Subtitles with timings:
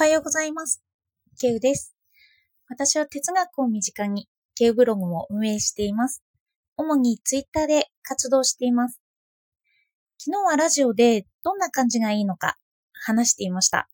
[0.00, 0.80] おはようございます。
[1.40, 1.96] ケウです。
[2.68, 6.22] 私は哲学を身近に、ケウブログも運営しています。
[6.76, 9.00] 主にツイッターで活動しています。
[10.16, 12.58] 昨日はラジオでどんな感じがいいのか
[12.92, 13.88] 話していました。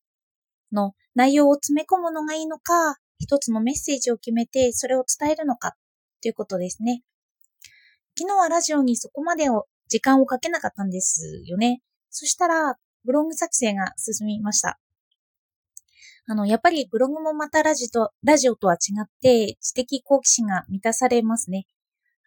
[0.72, 5.72] の内容を詰め込むのがいいのか、一つのメッセージを決めてそれを伝えるのか
[6.20, 7.00] ということですね。
[8.18, 11.80] 昨日はラジオにそこまでを時間をかけなかったんですよね。
[12.10, 12.76] そしたら、
[13.06, 14.78] ブログ作成が進みました。
[16.26, 21.66] あの、やっぱりブログもまたラジと、ラジオとは違って知的好奇心が満たされますね。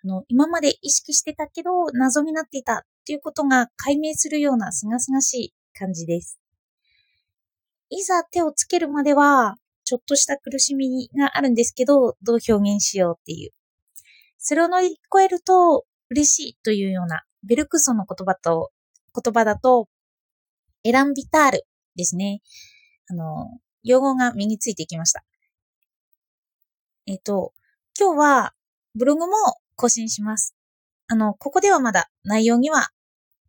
[0.04, 6.40] あの、今まで意識してたけど謎になっていたっていうことが解明するような清々しい感じです。
[7.90, 13.52] いざ手をつけるまでは、ちょっとした苦しみがあるんですけど、どう表現しようっていう。
[14.38, 18.72] それを乗り越えると嬉しいというような、ベルクソの言葉と、
[19.16, 19.88] 言葉だと、
[20.84, 21.64] エランビタール
[21.96, 22.42] ですね。
[23.10, 25.24] あの、用語が身についてきました。
[27.06, 27.54] えっ、と、
[28.00, 28.54] 今日は
[28.96, 29.34] ブログも
[29.76, 30.56] 更新します。
[31.08, 32.90] あの、ここではまだ内容には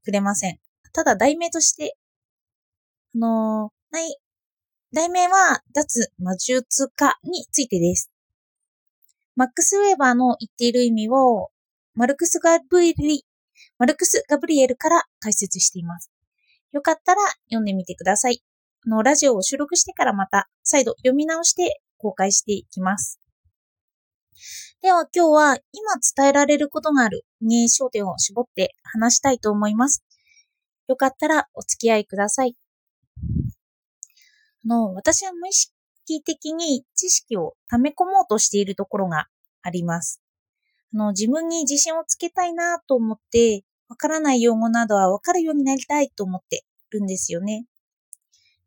[0.01, 0.59] 触れません。
[0.93, 1.97] ただ題名として、
[3.15, 4.17] あの、ない、
[4.93, 8.11] 題名は脱魔術家についてです。
[9.35, 11.51] マックス・ウェーバーの言っている意味を
[11.95, 13.23] マルクス・ガブリエル、
[13.79, 16.11] マルクス・ガブリエルから解説しています。
[16.73, 18.43] よかったら読んでみてください。
[18.87, 23.21] の、ラジオを収録してからまた再度読み直して公開していきます。
[24.81, 30.05] では今日は今伝えられることがあるに焦点を絞って話したいと思います。
[30.87, 32.57] よかったらお付き合いください。
[34.65, 39.27] あの、私は無意識的に知識を溜め込もうとしているところが
[39.63, 40.23] あります。
[40.95, 47.67] あの、自分に自信をつけたいなと思って、わからない用語などはわかるようになりたいと思ってるんですよね。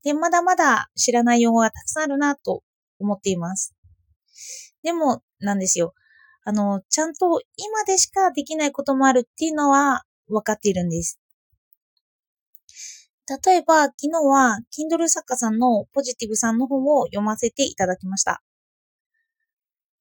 [0.04, 2.64] で、まだまだ知らない用語がたくさんあるなと
[3.00, 3.76] 思っています。
[4.84, 5.94] でも、なんですよ。
[6.44, 11.20] あの、ちゃんと今でしかできないこともあるっていうのは分かっているんです。
[13.46, 18.42] 例えば、昨日は Kindle 作家さんのポジティブさんの本を読ませていただきました。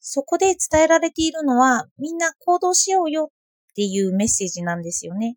[0.00, 3.31] そこで伝えられているのは、みんな行動しようよ
[3.71, 5.37] っていうメッセージなんですよね。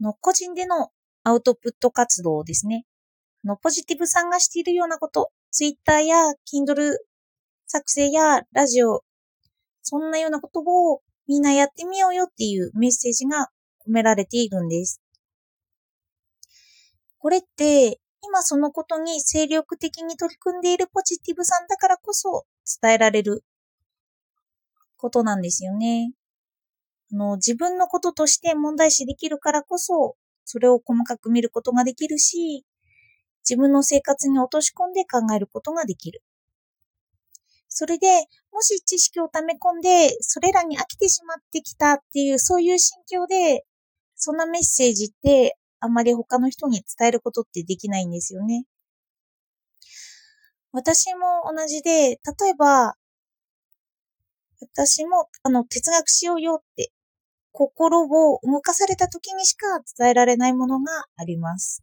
[0.00, 0.90] あの、個人での
[1.22, 2.84] アウトプット活動ですね。
[3.44, 6.16] あの、ポジティブさんがしているようなこと、Twitter や
[6.52, 6.96] Kindle
[7.66, 9.02] 作成やラジオ、
[9.82, 13.48] そんなようなことをみんなやってみようよっていうメッセージが
[13.86, 15.00] 込められているんです。
[17.18, 22.44] これって、今そのことに精力的に取り組んでいるポジティブさんだからこそ
[22.82, 23.44] 伝えられる
[24.96, 26.12] ことなんですよね。
[27.12, 32.64] あの自分のこととして問題視できるからこそ、それを細かく見ることができるし、
[33.48, 36.22] 自分の生活に落とし込んで考えることができる。
[37.68, 43.64] それで、もし知識を溜め込んで、それらに飽きてしまってきたっていう、そういう心境で、
[44.16, 48.64] そんなメッセージって、あまり他の人に伝えることってできないんですよね。
[50.72, 52.96] 私も同じで、例えば、
[54.60, 56.92] 私も、あの、哲学しようよって、
[57.52, 59.66] 心を動かされた時にしか
[59.98, 61.82] 伝えられないものがあります。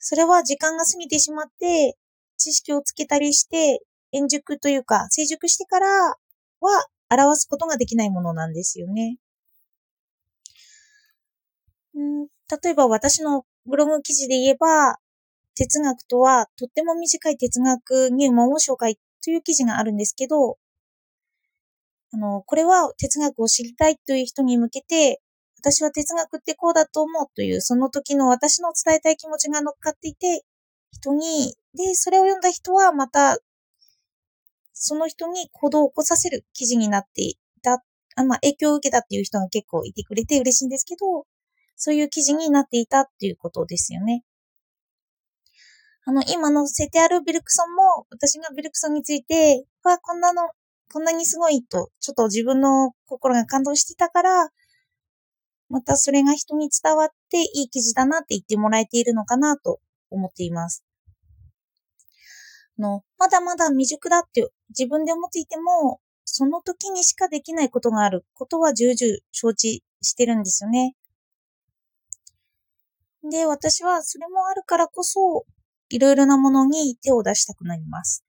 [0.00, 1.96] それは時間が過ぎてしまって、
[2.38, 6.16] 知識をつけたりして、円熟というか、成熟してからは
[7.10, 9.18] 表すことができないものなんですよね。
[11.96, 14.96] ん例えば私のブログ記事で言えば、
[15.54, 20.56] 哲学とはとっても短い哲学入門を紹介という記事があるんですけど、
[22.12, 25.20] あの、これは哲学を知りたいという人に向けて、
[25.60, 30.42] 私は哲学ってこうだと思うという、その時の私の伝えたい気持ちが乗っかっていて、
[30.90, 33.38] 人に、で、それを読んだ人はまた、
[34.72, 37.84] その人に行動を起こさせる記事になっていた、
[38.16, 41.26] あまあ、影響を受けたっていう人が結構いてくれて嬉しいんですけど、
[41.76, 44.24] そういう記事になっていたっていうことですよね。
[46.06, 50.48] あの、今載せてあるベルクソンも、私がベルクソンについて、わ、こんなの、
[50.90, 54.48] こんなにすごいと、ちょっと自分の心が感動してたから、
[55.70, 59.80] またそれが人に伝わっていい記事だなって言ってもらえているのかなと
[60.10, 60.84] 思っています。
[62.80, 70.96] の、まだまだ未熟だって自分で思っていても、その時にしかできないことがあることは重々承知してるんですよね。
[73.30, 75.44] で、私はそれもあるからこそ、
[75.90, 78.24] いろいろなものに手を出したくなります。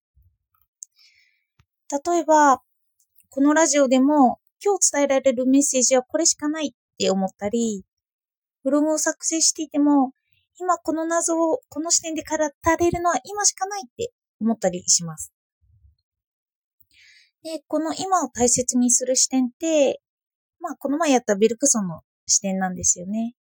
[2.06, 2.62] 例えば、
[3.30, 7.84] このラジオでも今日伝えられるメッセージはこれしかないって思ったり、
[8.64, 10.14] ブログを作成していても、
[10.60, 15.34] 今この謎をこの視点で語れるのは今しかないって思ったりします。
[17.44, 20.00] で、この今を大切にする視点って、
[20.60, 23.34] まあ、この前やったベルクソンの視点なんですよね。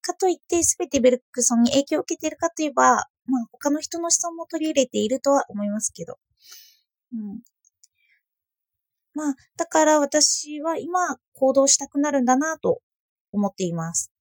[0.00, 6.18] かといって全てベルクソンに影響を受けているかといえば、まあ、他の人の思想も取り入れているとは思いますけど。
[7.12, 7.40] うん。
[9.16, 12.80] まあ、だから私は今行動したくなるんだなと
[13.32, 14.12] 思っています。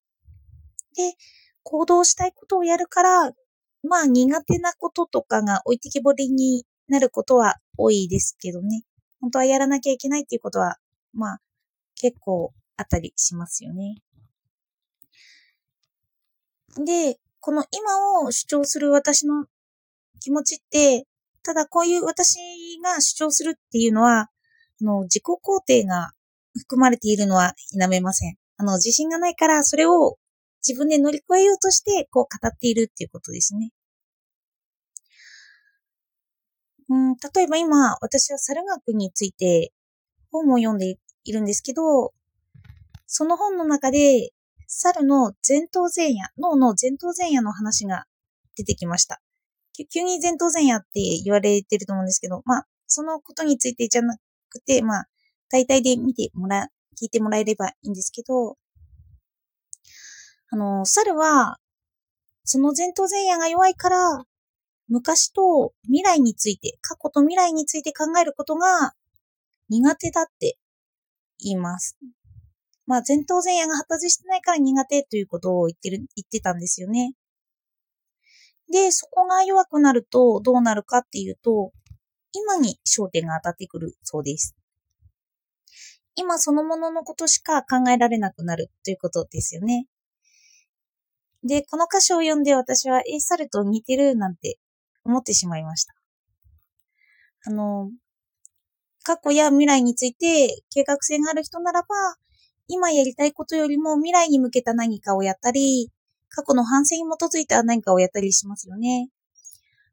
[0.96, 1.16] で、
[1.64, 3.32] 行動したいことをやるから、
[3.84, 8.84] まあ苦手なこととかが置いてきぼりになることは多いですけどね。
[9.20, 10.78] 本当はやらなきゃいけないっていうことは、
[11.14, 11.42] まあ
[11.96, 13.98] 結構あったりしますよね。
[16.86, 19.46] で、この今を主張する私の
[20.22, 21.06] 気持ちって、
[21.44, 22.38] ただこういう私
[22.82, 24.30] が主張するっていうのは、
[24.82, 26.12] の自己肯定が
[26.58, 28.38] 含まれているのは否めません。
[28.58, 30.18] あの、自信がないから、それを
[30.68, 33.72] 自分で乗り越えようとして、こう語っているっていうことですね。
[36.88, 39.72] うん、例えば今、私は猿学について
[40.32, 42.14] 本を読んでいるんですけど、
[43.08, 44.32] その本の中で、
[44.68, 48.06] 猿の前頭前野、脳の前頭前野の話が
[48.56, 49.22] 出てきました。
[49.94, 54.18] 急に前頭前野って言われてると思うんですけど、まあ、そのことについてじゃな
[54.56, 55.08] くて、まあ、
[55.52, 56.70] 大体で見てもら、
[57.00, 58.58] 聞いてもらえればいいんですけど、
[60.52, 61.58] あの、猿は、
[62.44, 64.26] その前頭前野が弱いから、
[64.88, 68.94] 昔と未来について、過去と未来について考えることが
[69.70, 70.58] 苦手だって
[71.40, 71.98] 言います。
[72.86, 77.14] まあ、前頭前野が発達してないから苦手ということを言ってる、言ってたんですよね。
[78.72, 81.72] で、そこが弱くなるとどうなるかっていうと、
[82.36, 84.56] 今に焦点が当たってくるそうです。
[86.16, 89.88] 今そのもののことしか考えられなくなるということですよね。
[91.44, 94.58] で、この歌詞を読んで私はエイサルと似てるなんて
[95.06, 95.94] 思ってしまいました。
[97.46, 97.90] あの、
[99.04, 101.88] 過去や未来について計画性がある人ならば、
[102.68, 105.92] 今やりたいことよりも未来に向けた何かをやったり、
[106.30, 109.10] 過去の反省に基づいた何かをやったりしますよね。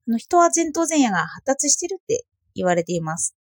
[0.08, 2.24] あの人は前頭前野が発達してるって
[2.54, 3.36] 言われています。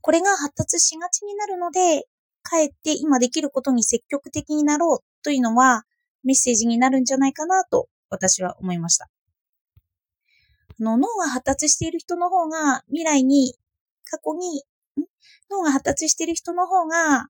[0.00, 2.06] これが発達しがちになるので、
[2.42, 5.84] かえって今できることに積極的になろうというのは
[6.24, 9.08] メッセージになるんじゃないかなと私は思いました。
[10.80, 13.54] の脳が発達している人の方が未来に
[14.04, 14.64] 過去に、
[15.50, 17.28] 脳が発達している人の方が、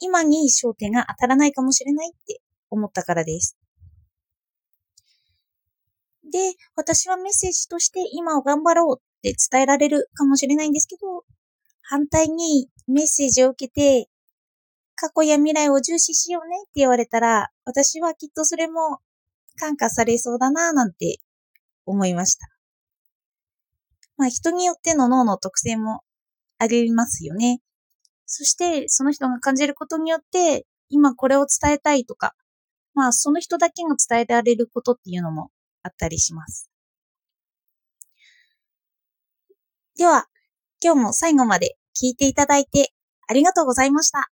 [0.00, 3.56] 今に焦点が当たらないかもしれないって思ったからです。
[6.32, 11.24] で、私はメッセージとして今を頑張ろうって伝えられるかもしれないんですけど、
[11.82, 14.08] 反対にメッセージを受けて、
[14.94, 18.98] 過去や未来を重視しようねって言われたら、私はきっとそれも
[19.58, 21.18] 感化されそうだなぁなんて
[21.84, 22.48] 思いました。
[24.16, 26.02] まあ人によっての脳の特性も
[26.58, 27.60] ありますよね。
[28.24, 32.34] そしてその人が感じることによって今これを伝えたいとか、
[32.94, 35.50] まあその人だけが伝えられることっていうのも
[35.82, 36.68] あったりします。
[39.96, 40.26] では、
[40.82, 42.92] 今日も最後まで聞いていただいて
[43.28, 44.31] ありがとうございました。